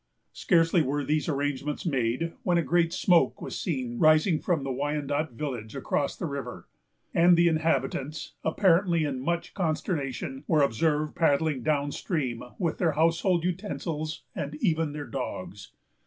Scarcely 0.33 0.81
were 0.81 1.03
these 1.03 1.29
arrangements 1.29 1.85
made, 1.85 2.33
when 2.41 2.57
a 2.57 2.63
great 2.63 2.91
smoke 2.91 3.39
was 3.39 3.59
seen 3.61 3.99
rising 3.99 4.39
from 4.39 4.63
the 4.63 4.71
Wyandot 4.71 5.33
village 5.33 5.75
across 5.75 6.15
the 6.17 6.25
river, 6.25 6.67
and 7.13 7.37
the 7.37 7.47
inhabitants, 7.47 8.33
apparently 8.43 9.03
in 9.03 9.19
much 9.21 9.53
consternation, 9.53 10.43
were 10.47 10.63
observed 10.63 11.13
paddling 11.15 11.61
down 11.61 11.91
stream 11.91 12.41
with 12.57 12.79
their 12.79 12.93
household 12.93 13.43
utensils, 13.43 14.23
and 14.33 14.55
even 14.55 14.93
their 14.93 15.05
dogs. 15.05 15.71